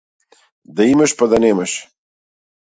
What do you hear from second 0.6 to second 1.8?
Да имаш па да немаш.